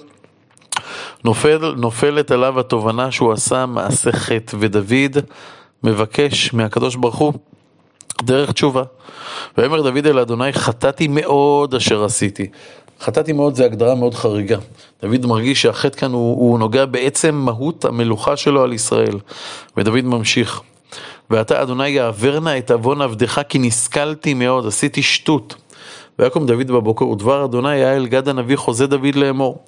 נופל, 1.24 1.74
נופלת 1.78 2.32
עליו 2.32 2.60
התובנה 2.60 3.12
שהוא 3.12 3.32
עשה 3.32 3.66
מעשה 3.66 4.12
חטא, 4.12 4.58
ודוד 4.60 5.18
מבקש 5.84 6.54
מהקדוש 6.54 6.96
ברוך 6.96 7.16
הוא 7.16 7.34
דרך 8.22 8.52
תשובה. 8.52 8.84
ויאמר 9.58 9.82
דוד 9.82 10.08
אל 10.08 10.20
אדוני, 10.20 10.54
חטאתי 10.54 11.08
מאוד 11.08 11.76
אשר 11.76 12.04
עשיתי. 12.04 12.48
חטאתי 13.02 13.34
מאוד 13.34 13.56
זה 13.56 13.66
הגדרה 13.66 13.96
מאוד 13.96 14.14
חריגה. 14.14 14.58
דוד 15.02 15.26
מרגיש 15.26 15.62
שהחטא 15.62 15.98
כאן 16.00 16.12
הוא, 16.12 16.38
הוא 16.38 16.60
נוגע 16.60 16.86
בעצם 16.86 17.36
מהות 17.36 17.86
המלוכה 17.86 18.38
שלו 18.38 18.64
על 18.64 18.74
ישראל. 18.74 19.20
ודוד 19.78 20.06
ממשיך. 20.06 20.62
ואתה 21.32 21.62
אדוני 21.62 21.90
יעבר 21.90 22.40
נא 22.40 22.58
את 22.58 22.72
עוון 22.72 23.02
עבדך 23.02 23.42
כי 23.50 23.60
נסכלתי 23.60 24.34
מאוד, 24.34 24.68
עשיתי 24.68 25.04
שטות. 25.04 25.56
ויקום 26.20 26.46
דוד 26.46 26.68
בבוקר 26.68 27.08
ודבר 27.08 27.46
אדוני 27.46 27.70
היה 27.70 27.96
אל 27.96 28.08
גד 28.08 28.30
הנביא 28.30 28.58
חוזה 28.58 28.88
דוד 28.88 29.16
לאמור. 29.16 29.64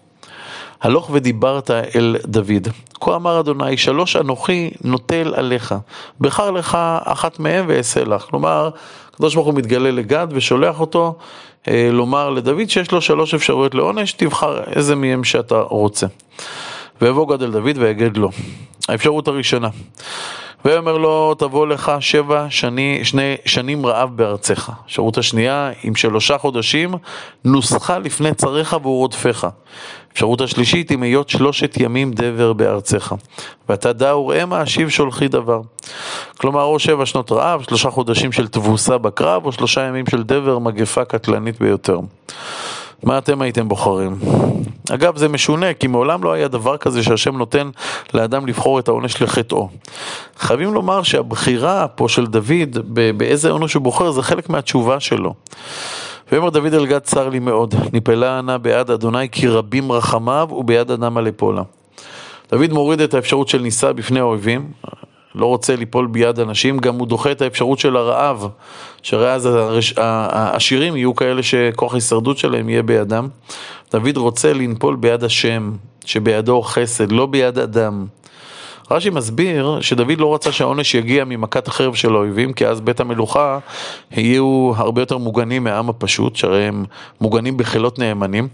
הלוך 0.81 1.09
ודיברת 1.13 1.71
אל 1.71 2.15
דוד. 2.25 2.67
כה 3.01 3.15
אמר 3.15 3.39
אדוני, 3.39 3.77
שלוש 3.77 4.15
אנוכי 4.15 4.71
נוטל 4.83 5.33
עליך, 5.35 5.75
בחר 6.19 6.51
לך 6.51 6.77
אחת 7.03 7.39
מהם 7.39 7.65
ואעשה 7.67 8.03
לך. 8.03 8.21
כלומר, 8.21 8.69
הקדוש 9.13 9.35
ברוך 9.35 9.47
הוא 9.47 9.53
מתגלה 9.53 9.91
לגד 9.91 10.27
ושולח 10.31 10.79
אותו 10.79 11.15
אה, 11.67 11.89
לומר 11.91 12.29
לדוד 12.29 12.69
שיש 12.69 12.91
לו 12.91 13.01
שלוש 13.01 13.33
אפשרויות 13.33 13.75
לעונש, 13.75 14.13
תבחר 14.13 14.63
איזה 14.63 14.95
מהם 14.95 15.23
שאתה 15.23 15.55
רוצה. 15.55 16.07
ויבוא 17.01 17.35
גד 17.35 17.43
אל 17.43 17.51
דוד 17.51 17.77
ויגד 17.77 18.17
לו. 18.17 18.29
האפשרות 18.89 19.27
הראשונה, 19.27 19.69
ויאמר 20.65 20.97
לו 20.97 21.35
תבוא 21.35 21.67
לך 21.67 21.91
שבע 21.99 22.45
שני, 22.49 22.99
שני 23.03 23.35
שנים 23.45 23.85
רעב 23.85 24.17
בארצך. 24.17 24.71
אפשרות 24.85 25.17
השנייה, 25.17 25.71
עם 25.83 25.95
שלושה 25.95 26.37
חודשים 26.37 26.95
נוסחה 27.45 27.99
לפני 27.99 28.33
צריך 28.33 28.77
והוא 28.81 28.97
רודפך. 28.97 29.47
אפשרות 30.13 30.41
השלישית, 30.41 30.91
עם 30.91 31.03
היות 31.03 31.29
שלושת 31.29 31.77
ימים 31.77 32.11
דבר 32.11 32.53
בארצך. 32.53 33.15
ואתה 33.69 33.93
דע 33.93 34.17
וראמה 34.17 34.63
אשיב 34.63 34.89
שולחי 34.89 35.27
דבר. 35.27 35.61
כלומר, 36.37 36.63
או 36.63 36.79
שבע 36.79 37.05
שנות 37.05 37.31
רעב, 37.31 37.61
שלושה 37.61 37.89
חודשים 37.89 38.31
של 38.31 38.47
תבוסה 38.47 38.97
בקרב, 38.97 39.45
או 39.45 39.51
שלושה 39.51 39.81
ימים 39.81 40.05
של 40.11 40.23
דבר, 40.23 40.59
מגפה 40.59 41.05
קטלנית 41.05 41.59
ביותר. 41.59 41.99
מה 43.03 43.17
אתם 43.17 43.41
הייתם 43.41 43.67
בוחרים? 43.67 44.15
אגב, 44.91 45.17
זה 45.17 45.27
משונה, 45.27 45.73
כי 45.73 45.87
מעולם 45.87 46.23
לא 46.23 46.31
היה 46.31 46.47
דבר 46.47 46.77
כזה 46.77 47.03
שהשם 47.03 47.37
נותן 47.37 47.69
לאדם 48.13 48.45
לבחור 48.45 48.79
את 48.79 48.87
העונש 48.87 49.21
לחטאו. 49.21 49.69
חייבים 50.37 50.73
לומר 50.73 51.03
שהבחירה 51.03 51.87
פה 51.87 52.09
של 52.09 52.25
דוד, 52.25 52.77
באיזה 53.17 53.51
עונש 53.51 53.73
הוא 53.73 53.83
בוחר, 53.83 54.11
זה 54.11 54.21
חלק 54.23 54.49
מהתשובה 54.49 54.99
שלו. 54.99 55.33
ויאמר 56.31 56.49
דוד 56.49 56.73
אל 56.73 56.85
גד 56.85 56.99
צר 56.99 57.29
לי 57.29 57.39
מאוד, 57.39 57.75
נפלה 57.93 58.41
נא 58.41 58.57
בעד 58.57 58.91
אדוני 58.91 59.29
כי 59.29 59.47
רבים 59.47 59.91
רחמיו 59.91 60.47
וביד 60.51 60.91
אדם 60.91 61.17
על 61.17 61.29
אפולה. 61.29 61.61
דוד 62.51 62.71
מוריד 62.71 63.01
את 63.01 63.13
האפשרות 63.13 63.49
של 63.49 63.61
נישא 63.61 63.91
בפני 63.91 64.19
האויבים, 64.19 64.71
לא 65.35 65.45
רוצה 65.45 65.75
ליפול 65.75 66.07
ביד 66.07 66.39
אנשים, 66.39 66.77
גם 66.77 66.95
הוא 66.95 67.07
דוחה 67.07 67.31
את 67.31 67.41
האפשרות 67.41 67.79
של 67.79 67.97
הרעב, 67.97 68.47
שהרי 69.01 69.31
אז 69.31 69.49
העשירים 69.97 70.95
יהיו 70.95 71.15
כאלה 71.15 71.43
שכוח 71.43 71.93
ההישרדות 71.93 72.37
שלהם 72.37 72.69
יהיה 72.69 72.83
בידם. 72.83 73.27
דוד 73.91 74.17
רוצה 74.17 74.53
לנפול 74.53 74.95
ביד 74.95 75.23
השם, 75.23 75.71
שבידו 76.05 76.61
חסד, 76.61 77.11
לא 77.11 77.25
ביד 77.25 77.59
אדם. 77.59 78.05
רש"י 78.91 79.09
מסביר 79.09 79.77
שדוד 79.81 80.19
לא 80.19 80.35
רצה 80.35 80.51
שהעונש 80.51 80.95
יגיע 80.95 81.25
ממכת 81.25 81.67
החרב 81.67 81.93
של 81.93 82.15
האויבים, 82.15 82.53
כי 82.53 82.67
אז 82.67 82.81
בית 82.81 82.99
המלוכה 82.99 83.59
יהיו 84.11 84.71
הרבה 84.75 85.01
יותר 85.01 85.17
מוגנים 85.17 85.63
מהעם 85.63 85.89
הפשוט, 85.89 86.35
שהרי 86.35 86.63
הם 86.63 86.85
מוגנים 87.21 87.57
בחילות 87.57 87.99
נאמנים. 87.99 88.47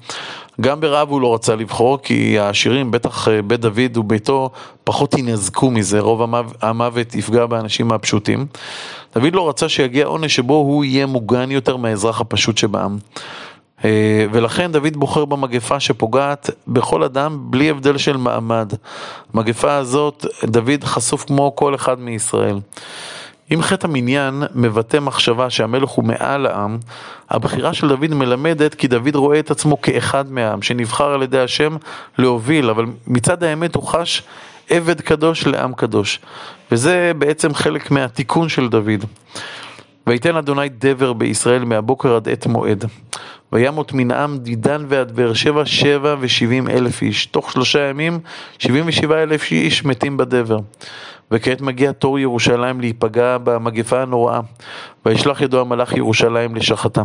גם 0.62 0.79
ברעב 0.81 1.09
הוא 1.09 1.21
לא 1.21 1.33
רצה 1.33 1.55
לבחור, 1.55 1.98
כי 2.03 2.39
העשירים, 2.39 2.91
בטח 2.91 3.27
אה, 3.27 3.41
בית 3.41 3.59
דוד 3.59 3.98
וביתו, 3.98 4.50
פחות 4.83 5.13
ינזקו 5.13 5.71
מזה, 5.71 6.00
רוב 6.00 6.36
המוות 6.62 7.15
יפגע 7.15 7.45
באנשים 7.45 7.91
הפשוטים. 7.91 8.45
דוד 9.15 9.36
לא 9.36 9.50
רצה 9.50 9.69
שיגיע 9.69 10.05
עונש 10.05 10.36
שבו 10.36 10.53
הוא 10.53 10.86
יהיה 10.86 11.05
מוגן 11.05 11.51
יותר 11.51 11.77
מהאזרח 11.77 12.21
הפשוט 12.21 12.57
שבעם. 12.57 12.98
אה, 13.86 14.25
ולכן 14.31 14.71
דוד 14.71 14.98
בוחר 14.98 15.25
במגפה 15.25 15.79
שפוגעת 15.79 16.50
בכל 16.67 17.03
אדם 17.03 17.38
בלי 17.41 17.69
הבדל 17.69 17.98
של 17.98 18.17
מעמד. 18.17 18.74
מגפה 19.33 19.75
הזאת, 19.75 20.25
דוד 20.43 20.83
חשוף 20.83 21.25
כמו 21.25 21.55
כל 21.55 21.75
אחד 21.75 22.00
מישראל. 22.00 22.59
אם 23.53 23.62
חטא 23.62 23.88
המניין 23.88 24.43
מבטא 24.55 24.98
מחשבה 24.98 25.50
שהמלך 25.50 25.89
הוא 25.89 26.05
מעל 26.05 26.45
העם, 26.45 26.77
הבחירה 27.29 27.74
של 27.74 27.88
דוד 27.88 28.13
מלמדת 28.13 28.75
כי 28.75 28.88
דוד 28.88 29.15
רואה 29.15 29.39
את 29.39 29.51
עצמו 29.51 29.81
כאחד 29.81 30.31
מהעם, 30.31 30.62
שנבחר 30.62 31.13
על 31.13 31.24
ידי 31.24 31.39
השם 31.39 31.77
להוביל, 32.17 32.69
אבל 32.69 32.86
מצד 33.07 33.43
האמת 33.43 33.75
הוא 33.75 33.83
חש 33.83 34.24
עבד 34.69 35.01
קדוש 35.01 35.48
לעם 35.48 35.74
קדוש. 35.74 36.19
וזה 36.71 37.12
בעצם 37.17 37.53
חלק 37.53 37.91
מהתיקון 37.91 38.50
של 38.50 38.69
דוד. 38.69 39.05
ויתן 40.09 40.35
אדוני 40.35 40.69
דבר 40.69 41.13
בישראל 41.13 41.65
מהבוקר 41.65 42.15
עד 42.15 42.29
עת 42.29 42.47
מועד. 42.47 42.85
וימות 43.51 43.93
מנעם 43.93 44.37
דידן 44.37 44.85
ועד 44.87 45.11
באר 45.11 45.33
שבע 45.33 45.65
שבע 45.65 46.15
ושבעים 46.19 46.69
אלף 46.69 47.01
איש. 47.01 47.25
תוך 47.25 47.51
שלושה 47.51 47.79
ימים 47.79 48.19
שבעים 48.59 48.83
ושבעה 48.87 49.23
אלף 49.23 49.51
איש 49.51 49.85
מתים 49.85 50.17
בדבר. 50.17 50.57
וכעת 51.31 51.62
מגיע 51.62 51.91
תור 51.91 52.19
ירושלים 52.19 52.81
להיפגע 52.81 53.38
במגפה 53.43 54.01
הנוראה. 54.01 54.39
וישלח 55.05 55.41
ידו 55.41 55.62
המלאך 55.62 55.93
ירושלים 55.93 56.55
לשחתה. 56.55 57.01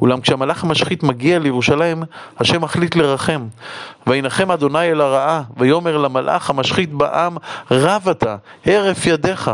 אולם 0.00 0.20
כשהמלאך 0.20 0.64
המשחית 0.64 1.02
מגיע 1.02 1.38
לירושלים, 1.38 2.02
השם 2.38 2.62
מחליט 2.62 2.96
לרחם. 2.96 3.46
וינחם 4.06 4.50
אדוני 4.50 4.90
אל 4.90 5.00
הרעה, 5.00 5.42
ויאמר 5.56 5.96
למלאך 5.96 6.50
המשחית 6.50 6.92
בעם, 6.92 7.36
רב 7.70 8.08
אתה, 8.10 8.36
הרף 8.66 9.06
ידיך. 9.06 9.50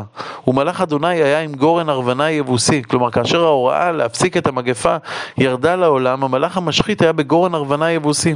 ומלאך 0.46 0.80
אדוני 0.80 1.08
היה 1.08 1.40
עם 1.40 1.54
גורן 1.54 1.88
ארוונה 1.88 2.30
יבוסי. 2.30 2.82
כלומר, 2.82 3.10
כאשר 3.10 3.44
ההוראה 3.44 3.92
להפסיק 3.92 4.36
את 4.36 4.46
המגפה 4.46 4.96
ירדה 5.38 5.76
לעולם, 5.76 6.24
המלאך 6.24 6.56
המשחית 6.56 7.02
היה 7.02 7.12
בגורן 7.12 7.54
ארוונה 7.54 7.90
יבוסי. 7.90 8.34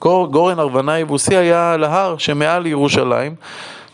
גורן 0.00 0.58
ארוונה 0.58 0.98
יבוסי 0.98 1.36
היה 1.36 1.76
להר 1.76 2.18
שמעל 2.18 2.66
ירושלים. 2.66 3.34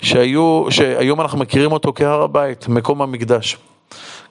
שהיו, 0.02 0.66
שהיום 0.70 1.20
אנחנו 1.20 1.38
מכירים 1.38 1.72
אותו 1.72 1.92
כהר 1.94 2.22
הבית, 2.22 2.68
מקום 2.68 3.02
המקדש. 3.02 3.56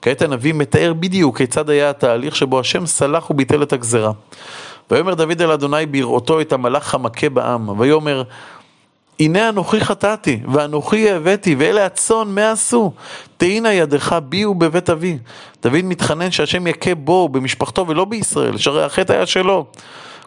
כעת 0.01 0.21
הנביא 0.21 0.53
מתאר 0.53 0.93
בדיוק 0.99 1.37
כיצד 1.37 1.69
היה 1.69 1.89
התהליך 1.89 2.35
שבו 2.35 2.59
השם 2.59 2.85
סלח 2.85 3.29
וביטל 3.29 3.63
את 3.63 3.73
הגזרה. 3.73 4.11
ויאמר 4.91 5.13
דוד 5.13 5.41
אל 5.41 5.51
אדוני 5.51 5.85
בראותו 5.85 6.41
את 6.41 6.53
המלאך 6.53 6.95
המכה 6.95 7.29
בעם, 7.29 7.79
ויאמר 7.79 8.23
הנה 9.19 9.49
אנוכי 9.49 9.81
חטאתי, 9.81 10.39
ואנוכי 10.51 11.11
הבאתי, 11.11 11.55
ואלה 11.55 11.85
הצאן 11.85 12.27
מה 12.27 12.51
עשו? 12.51 12.91
תהינה 13.37 13.73
ידך 13.73 14.15
בי 14.29 14.45
ובבית 14.45 14.89
אבי. 14.89 15.17
דוד 15.63 15.81
מתחנן 15.83 16.31
שהשם 16.31 16.67
יכה 16.67 16.95
בו 16.95 17.11
ובמשפחתו 17.11 17.87
ולא 17.87 18.05
בישראל, 18.05 18.57
שהרי 18.57 18.83
החטא 18.83 19.13
היה 19.13 19.25
שלו. 19.25 19.65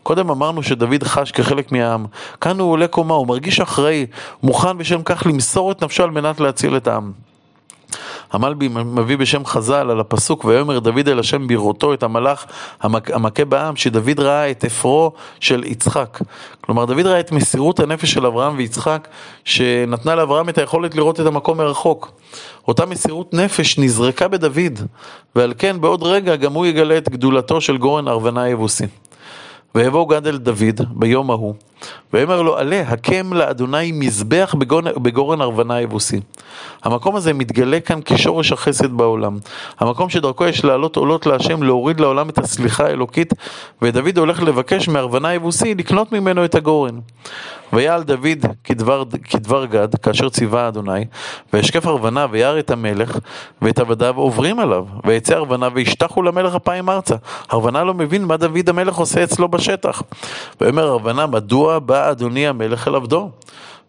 קודם 0.04 0.30
אמרנו 0.30 0.62
שדוד 0.62 1.02
חש 1.02 1.30
כחלק 1.30 1.72
מהעם, 1.72 2.06
כאן 2.40 2.60
הוא 2.60 2.70
עולה 2.70 2.86
קומה, 2.86 3.14
הוא 3.14 3.26
מרגיש 3.26 3.60
אחראי, 3.60 4.06
מוכן 4.42 4.78
בשם 4.78 5.02
כך 5.04 5.26
למסור 5.26 5.72
את 5.72 5.84
נפשו 5.84 6.02
על 6.02 6.10
מנת 6.10 6.40
להציל 6.40 6.76
את 6.76 6.86
העם. 6.86 7.12
המלבי 8.32 8.68
מביא 8.68 9.16
בשם 9.16 9.44
חז"ל 9.44 9.90
על 9.90 10.00
הפסוק 10.00 10.44
ויאמר 10.44 10.78
דוד 10.78 11.08
אל 11.08 11.18
השם 11.18 11.48
בראותו 11.48 11.94
את 11.94 12.02
המלאך 12.02 12.46
המכה 12.82 13.44
בעם 13.44 13.76
שדוד 13.76 14.20
ראה 14.20 14.50
את 14.50 14.64
אפרו 14.64 15.12
של 15.40 15.64
יצחק. 15.66 16.18
כלומר 16.60 16.84
דוד 16.84 17.06
ראה 17.06 17.20
את 17.20 17.32
מסירות 17.32 17.80
הנפש 17.80 18.12
של 18.12 18.26
אברהם 18.26 18.56
ויצחק 18.56 19.08
שנתנה 19.44 20.14
לאברהם 20.14 20.48
את 20.48 20.58
היכולת 20.58 20.94
לראות 20.94 21.20
את 21.20 21.26
המקום 21.26 21.58
מרחוק. 21.58 22.12
אותה 22.68 22.86
מסירות 22.86 23.34
נפש 23.34 23.78
נזרקה 23.78 24.28
בדוד 24.28 24.80
ועל 25.36 25.54
כן 25.58 25.80
בעוד 25.80 26.02
רגע 26.02 26.36
גם 26.36 26.52
הוא 26.52 26.66
יגלה 26.66 26.98
את 26.98 27.08
גדולתו 27.08 27.60
של 27.60 27.76
גורן 27.76 28.08
ארוונה 28.08 28.42
היבוסי. 28.42 28.84
ויבוא 29.74 30.08
גד 30.08 30.26
אל 30.26 30.38
דוד 30.38 30.80
ביום 30.90 31.30
ההוא, 31.30 31.54
ויאמר 32.12 32.42
לו 32.42 32.56
עלה 32.56 32.80
הקם 32.80 33.32
לאדוני 33.32 33.92
מזבח 33.92 34.54
בגורן, 34.58 34.84
בגורן 35.02 35.40
ארוונה 35.40 35.74
היבוסי. 35.74 36.20
המקום 36.82 37.16
הזה 37.16 37.32
מתגלה 37.32 37.80
כאן 37.80 38.00
כשורש 38.04 38.52
החסד 38.52 38.92
בעולם. 38.92 39.38
המקום 39.80 40.10
שדרכו 40.10 40.44
יש 40.44 40.64
לעלות 40.64 40.96
עולות 40.96 41.26
להשם, 41.26 41.62
להוריד 41.62 42.00
לעולם 42.00 42.28
את 42.28 42.38
הסליחה 42.38 42.84
האלוקית, 42.86 43.32
ודוד 43.82 44.18
הולך 44.18 44.42
לבקש 44.42 44.88
מארוונה 44.88 45.28
היבוסי 45.28 45.74
לקנות 45.74 46.12
ממנו 46.12 46.44
את 46.44 46.54
הגורן. 46.54 46.98
ויעל 47.72 48.02
דוד 48.02 48.46
כדבר, 48.64 49.04
כדבר 49.30 49.64
גד, 49.64 49.94
כאשר 49.94 50.28
ציווה 50.28 50.68
אדוני, 50.68 51.04
וישקף 51.52 51.86
ארוונה 51.86 52.26
וירא 52.30 52.58
את 52.58 52.70
המלך, 52.70 53.18
ואת 53.62 53.78
עבדיו 53.78 54.14
עוברים 54.16 54.60
עליו, 54.60 54.84
ויצא 55.04 55.34
ארוונה 55.34 55.68
וישתחו 55.74 56.22
למלך 56.22 56.54
אפיים 56.54 56.90
ארצה. 56.90 57.14
ארוונה 57.52 57.84
לא 57.84 57.94
מבין 57.94 58.24
מה 58.24 58.36
דוד 58.36 58.68
המלך 58.68 58.94
עושה 58.94 59.24
אצלו 59.24 59.48
בשטח. 59.48 60.02
ויאמר 60.60 60.88
ארוונה, 60.88 61.26
מדוע 61.26 61.73
בא 61.78 62.10
אדוני 62.10 62.48
המלך 62.48 62.88
אל 62.88 62.94
עבדו? 62.94 63.30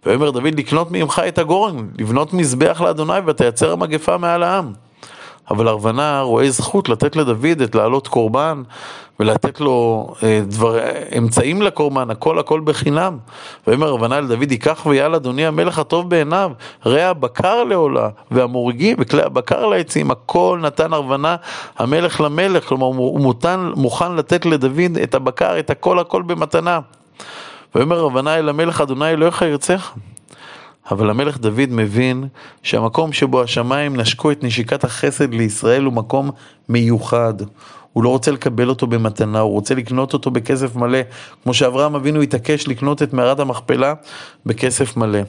ויאמר 0.05 0.31
דוד 0.31 0.59
לקנות 0.59 0.91
מעמך 0.91 1.21
את 1.27 1.37
הגורן, 1.37 1.87
לבנות 1.99 2.33
מזבח 2.33 2.81
לאדוני 2.81 3.19
ותייצר 3.25 3.71
המגפה 3.71 4.17
מעל 4.17 4.43
העם. 4.43 4.73
אבל 5.51 5.67
ארוונה 5.67 6.21
רואה 6.21 6.49
זכות 6.49 6.89
לתת 6.89 7.15
לדוד 7.15 7.61
את 7.63 7.75
לעלות 7.75 8.07
קורבן 8.07 8.63
ולתת 9.19 9.61
לו 9.61 10.07
אה, 10.23 10.41
דבר, 10.47 10.79
אמצעים 11.17 11.61
לקורבן, 11.61 12.09
הכל 12.09 12.39
הכל 12.39 12.61
בחינם. 12.63 13.17
ויאמר 13.67 13.87
ארוונה 13.87 14.17
אל 14.17 14.27
דוד, 14.27 14.51
ייקח 14.51 14.85
ויעל 14.85 15.15
אדוני 15.15 15.45
המלך 15.45 15.79
הטוב 15.79 16.09
בעיניו, 16.09 16.51
ראה 16.85 17.09
הבקר 17.09 17.63
לעולה 17.63 18.09
והמורגים 18.31 18.97
וכלי 18.99 19.21
הבקר 19.21 19.65
לעצים, 19.65 20.11
הכל 20.11 20.59
נתן 20.61 20.93
ארוונה 20.93 21.35
המלך 21.77 22.21
למלך, 22.21 22.67
כלומר 22.67 22.85
הוא 22.85 23.19
מותן, 23.19 23.71
מוכן 23.75 24.15
לתת 24.15 24.45
לדוד 24.45 24.97
את 25.03 25.15
הבקר, 25.15 25.59
את 25.59 25.69
הכל 25.69 25.99
הכל 25.99 26.21
במתנה. 26.21 26.79
ויאמר 27.75 27.99
ארוונה 27.99 28.35
אל 28.35 28.49
המלך 28.49 28.81
אדוני 28.81 29.09
אלוהיך 29.09 29.41
ירצך. 29.41 29.93
אבל 30.91 31.09
המלך 31.09 31.37
דוד 31.37 31.69
מבין 31.69 32.27
שהמקום 32.63 33.13
שבו 33.13 33.41
השמיים 33.41 33.95
נשקו 33.95 34.31
את 34.31 34.43
נשיקת 34.43 34.83
החסד 34.83 35.33
לישראל 35.33 35.83
הוא 35.83 35.93
מקום 35.93 36.31
מיוחד. 36.69 37.33
הוא 37.93 38.03
לא 38.03 38.09
רוצה 38.09 38.31
לקבל 38.31 38.69
אותו 38.69 38.87
במתנה, 38.87 39.39
הוא 39.39 39.51
רוצה 39.51 39.75
לקנות 39.75 40.13
אותו 40.13 40.31
בכסף 40.31 40.75
מלא, 40.75 40.99
כמו 41.43 41.53
שאברהם 41.53 41.95
אבינו 41.95 42.21
התעקש 42.21 42.67
לקנות 42.67 43.03
את 43.03 43.13
מערת 43.13 43.39
המכפלה 43.39 43.93
בכסף 44.45 44.97
מלא. 44.97 45.19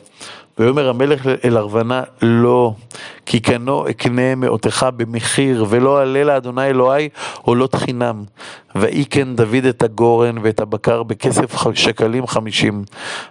ויאמר 0.59 0.89
המלך 0.89 1.27
אל 1.45 1.59
ארוונה, 1.59 2.03
לא, 2.23 2.73
כי 3.27 3.41
קנו 3.41 3.89
אקנה 3.91 4.35
מאותך 4.35 4.87
במחיר, 4.97 5.65
ולא 5.69 5.99
אעלה 6.01 6.25
לאדוני 6.25 6.67
אלוהי 6.67 7.09
עולות 7.43 7.75
חינם. 7.75 8.23
ויהי 8.81 9.05
כן 9.05 9.37
דוד 9.37 9.65
את 9.69 9.83
הגורן 9.83 10.39
ואת 10.43 10.61
הבקר 10.61 11.03
בכסף 11.03 11.75
שקלים 11.75 12.27
חמישים. 12.27 12.85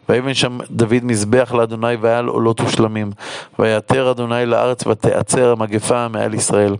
ויבן 0.10 0.34
שם 0.34 0.58
דוד 0.72 1.03
מזבח 1.03 1.53
לאדוני 1.53 1.96
והיה 2.01 2.20
על 2.20 2.27
עולות 2.27 2.62
ושלמים. 2.62 3.12
ויעתר 3.60 4.12
אדוני 4.12 4.46
לארץ 4.46 4.88
ותעצר 4.88 5.51
המגפה 5.51 6.08
מעל 6.08 6.34
ישראל. 6.34 6.75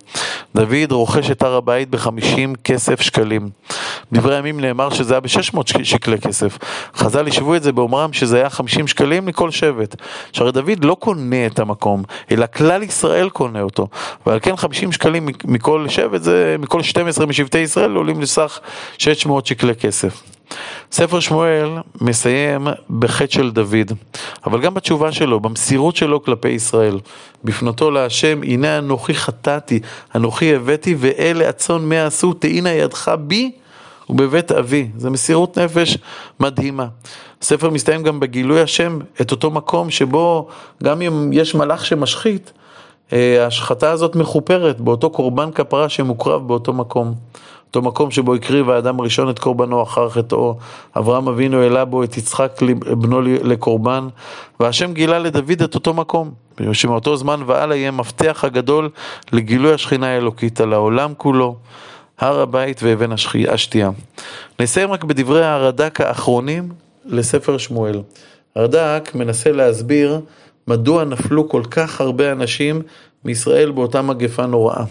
דוד 0.56 0.92
רוכש 0.92 1.32
את 1.32 1.44
הר 1.44 1.56
הבית 1.56 1.90
בחמישים 1.90 2.56
כסף 2.64 3.02
שקלים. 3.02 3.50
דברי 4.14 4.36
הימים 4.36 4.60
נאמר 4.60 4.90
שזה 4.90 5.14
היה 5.14 5.20
בשש 5.20 5.54
מאות 5.54 5.68
שקלי 5.84 6.18
כסף. 6.18 6.58
חז"ל 6.96 7.28
השוו 7.28 7.56
את 7.56 7.64
זה 7.64 7.72
באומרם 7.72 8.14
שזה 8.14 8.38
היה 8.38 8.50
חמישים 8.50 8.88
שקלים 8.88 9.26
מכל 9.26 9.52
שבט. 9.52 9.96
שהרי 10.36 10.52
דוד 10.52 10.84
לא 10.86 10.96
קונה 11.00 11.46
את 11.46 11.60
המקום, 11.60 12.04
אלא 12.32 12.46
כלל 12.56 12.84
ישראל 12.84 13.30
קונה 13.30 13.62
אותו. 13.62 13.88
ועל 14.26 14.40
כן 14.40 14.56
חמישים 14.56 14.92
שקלים 14.92 15.28
מכל 15.44 15.90
שבט, 15.90 16.22
זה 16.22 16.56
מכל 16.60 16.84
12 16.84 17.26
משבטי 17.26 17.60
ישראל 17.60 17.96
עולים 17.96 18.22
לסך 18.22 18.60
600 18.98 19.46
שקלי 19.46 19.76
כסף. 19.76 20.24
ספר 20.92 21.20
שמואל 21.20 21.70
מסיים 22.02 22.68
בחטא 23.00 23.34
של 23.34 23.52
דוד, 23.52 23.92
אבל 24.46 24.62
גם 24.62 24.74
בתשובה 24.74 25.12
שלו, 25.12 25.40
במסירות 25.40 25.96
שלו 25.96 26.24
כלפי 26.24 26.50
ישראל. 26.50 27.00
בפנותו 27.44 27.92
להשם, 27.92 28.44
הנה 28.44 28.78
אנוכי 28.78 29.14
חטאתי, 29.14 29.80
אנוכי 30.16 30.56
הבאתי, 30.56 30.96
ואלה 31.00 31.50
הצאן 31.50 31.90
מה 31.90 32.06
עשו, 32.06 32.34
תהינה 32.34 32.70
ידך 32.70 33.12
בי 33.20 33.52
ובבית 34.10 34.52
אבי. 34.52 34.88
זו 34.98 35.12
מסירות 35.12 35.58
נפש 35.58 35.98
מדהימה. 36.40 36.88
הספר 37.42 37.70
מסתיים 37.70 38.04
גם 38.04 38.20
בגילוי 38.20 38.62
השם, 38.62 39.00
את 39.22 39.32
אותו 39.32 39.52
מקום 39.52 39.90
שבו 39.90 40.48
גם 40.84 41.02
אם 41.02 41.34
יש 41.34 41.56
מלאך 41.56 41.86
שמשחית, 41.86 42.54
אה, 43.14 43.44
ההשחתה 43.44 43.92
הזאת 43.92 44.16
מכופרת 44.16 44.82
באותו 44.82 45.10
קורבן 45.10 45.52
כפרה 45.52 45.90
שמוקרב 45.90 46.48
באותו 46.48 46.74
מקום. 46.74 47.14
אותו 47.68 47.88
מקום 47.88 48.12
שבו 48.12 48.36
הקריב 48.36 48.70
האדם 48.70 49.00
הראשון 49.00 49.30
את 49.30 49.40
קורבנו 49.40 49.84
אחר 49.84 50.10
חטאו, 50.10 50.58
אברהם 50.98 51.28
אבינו 51.28 51.62
העלה 51.62 51.86
בו 51.86 52.04
את 52.04 52.18
יצחק 52.18 52.62
בנו 52.86 53.22
לקורבן, 53.22 54.08
והשם 54.60 54.94
גילה 54.94 55.20
לדוד 55.20 55.62
את 55.62 55.76
אותו 55.76 55.94
מקום, 55.94 56.32
שמאותו 56.74 57.18
זמן 57.18 57.42
והלאה 57.46 57.76
יהיה 57.76 57.92
מפתח 57.92 58.44
הגדול 58.44 58.90
לגילוי 59.32 59.74
השכינה 59.74 60.08
האלוקית 60.08 60.62
על 60.62 60.74
העולם 60.74 61.14
כולו, 61.18 61.56
הר 62.20 62.40
הבית 62.40 62.84
ואבן 62.84 63.12
השתייה. 63.48 63.90
נסיים 64.60 64.92
רק 64.92 65.04
בדברי 65.04 65.46
הרד"ק 65.46 66.02
האחרונים 66.02 66.70
לספר 67.06 67.58
שמואל. 67.58 68.02
הרד"ק 68.56 69.12
מנסה 69.16 69.52
להסביר 69.52 70.22
מדוע 70.68 71.04
נפלו 71.04 71.50
כל 71.50 71.64
כך 71.72 72.02
הרבה 72.02 72.32
אנשים 72.32 72.82
מישראל 73.26 73.72
באותה 73.72 74.02
מגפה 74.02 74.46
נוראה. 74.46 74.84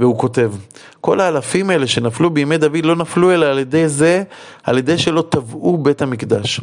והוא 0.00 0.18
כותב, 0.18 0.52
כל 1.00 1.20
האלפים 1.20 1.70
האלה 1.70 1.86
שנפלו 1.86 2.30
בימי 2.30 2.58
דוד 2.58 2.84
לא 2.84 2.96
נפלו 2.96 3.30
אלא 3.32 3.46
על 3.46 3.58
ידי 3.58 3.88
זה, 3.88 4.22
על 4.62 4.78
ידי 4.78 4.98
שלא 4.98 5.24
טבעו 5.28 5.78
בית 5.78 6.02
המקדש. 6.02 6.60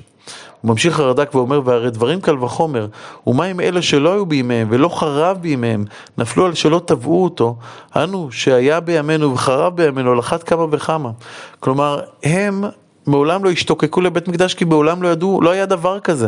ממשיך 0.66 1.00
הרד"ק 1.00 1.36
ואומר, 1.36 1.62
והרי 1.66 1.92
דברים 1.92 2.22
קל 2.22 2.44
וחומר, 2.44 2.88
ומה 3.28 3.46
עם 3.46 3.60
אלה 3.60 3.82
שלא 3.82 4.14
היו 4.14 4.26
בימיהם 4.26 4.68
ולא 4.72 4.90
חרב 4.90 5.38
בימיהם, 5.42 5.86
נפלו 6.18 6.46
על 6.46 6.54
שלא 6.54 6.82
טבעו 6.86 7.24
אותו, 7.24 7.56
אנו 7.96 8.32
שהיה 8.32 8.80
בימינו 8.80 9.34
וחרב 9.34 9.76
בימינו 9.76 10.12
על 10.12 10.20
אחת 10.20 10.44
כמה 10.44 10.66
וכמה. 10.72 11.12
כלומר, 11.60 12.00
הם 12.24 12.64
מעולם 13.08 13.44
לא 13.44 13.50
השתוקקו 13.50 14.02
לבית 14.02 14.28
מקדש 14.28 14.54
כי 14.54 14.66
מעולם 14.66 15.04
לא 15.04 15.08
ידעו, 15.08 15.42
לא 15.42 15.50
היה 15.50 15.66
דבר 15.66 16.00
כזה. 16.00 16.28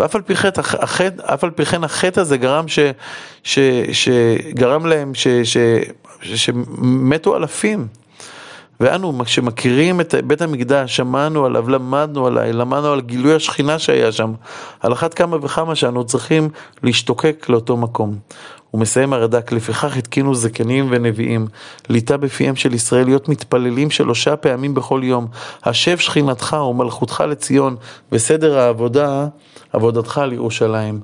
ואף 0.00 0.16
על 0.16 0.22
פי, 0.22 0.36
חטא, 0.36 0.60
החטא, 0.60 1.34
אף 1.34 1.44
על 1.44 1.50
פי 1.50 1.64
כן 1.64 1.84
החטא 1.84 2.20
הזה 2.20 2.36
גרם, 2.36 2.68
ש, 2.68 2.78
ש, 3.42 3.58
שגרם 3.92 4.86
להם 4.86 5.14
ש, 5.14 5.28
ש, 5.28 5.56
ש, 6.22 6.46
שמתו 6.46 7.36
אלפים. 7.36 8.01
ואנו, 8.80 9.18
כשמכירים 9.24 10.00
את 10.00 10.14
בית 10.26 10.42
המקדש, 10.42 10.96
שמענו 10.96 11.46
עליו, 11.46 11.68
למדנו 11.70 12.26
עליו, 12.26 12.52
למדנו 12.52 12.92
על 12.92 13.00
גילוי 13.00 13.34
השכינה 13.34 13.78
שהיה 13.78 14.12
שם, 14.12 14.32
על 14.80 14.92
אחת 14.92 15.14
כמה 15.14 15.36
וכמה 15.42 15.74
שאנו 15.74 16.04
צריכים 16.04 16.48
להשתוקק 16.82 17.46
לאותו 17.48 17.76
מקום. 17.76 18.18
הוא 18.70 18.80
מסיים 18.80 19.12
הרד"ק, 19.12 19.52
לפיכך 19.52 19.96
התקינו 19.96 20.34
זקנים 20.34 20.88
ונביאים, 20.90 21.46
ליטה 21.88 22.16
בפיהם 22.16 22.56
של 22.56 22.74
ישראל, 22.74 23.04
להיות 23.04 23.28
מתפללים 23.28 23.90
שלושה 23.90 24.36
פעמים 24.36 24.74
בכל 24.74 25.00
יום, 25.04 25.26
השב 25.64 25.98
שכינתך 25.98 26.56
ומלכותך 26.70 27.24
לציון, 27.28 27.76
וסדר 28.12 28.58
העבודה, 28.58 29.26
עבודתך 29.72 30.20
לירושלים. 30.28 31.00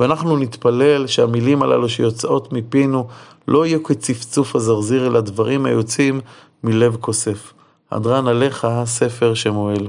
ואנחנו 0.00 0.36
נתפלל 0.36 1.06
שהמילים 1.06 1.62
הללו 1.62 1.88
שיוצאות 1.88 2.52
מפינו 2.52 3.06
לא 3.48 3.66
יהיו 3.66 3.82
כצפצוף 3.82 4.56
הזרזיר, 4.56 5.06
אלא 5.06 5.20
דברים 5.20 5.66
היוצאים 5.66 6.20
מלב 6.64 6.96
כוסף. 7.00 7.52
הדרן 7.90 8.28
עליך 8.28 8.66
ספר 8.84 9.34
שמואל. 9.34 9.86